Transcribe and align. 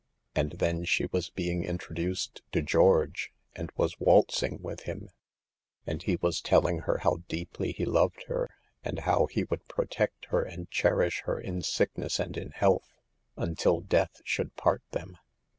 And 0.33 0.53
then 0.53 0.83
she 0.83 1.05
was 1.11 1.29
being 1.29 1.63
introduced 1.63 2.41
to 2.53 2.63
George, 2.63 3.31
and 3.55 3.69
was 3.77 3.99
waltzing 3.99 4.53
4* 4.53 4.53
90 4.53 4.55
SAVE 4.55 4.61
THE 4.61 4.65
GIRLS. 4.65 4.65
with 4.65 4.81
him, 4.81 5.09
and 5.85 6.01
he 6.01 6.15
was 6.15 6.41
telling 6.41 6.79
her 6.79 6.97
how 7.03 7.17
deeply 7.27 7.71
he 7.73 7.85
loved 7.85 8.23
her, 8.23 8.49
and 8.83 8.97
how 9.01 9.27
he 9.27 9.43
would 9.43 9.67
protect 9.67 10.25
her 10.31 10.41
and 10.41 10.71
cherish 10.71 11.21
her 11.25 11.39
in 11.39 11.61
sickness 11.61 12.17
and 12.17 12.35
in 12.35 12.49
health, 12.49 12.95
until 13.37 13.79
death 13.79 14.21
should 14.25 14.55
part 14.55 14.81
them. 14.89 15.17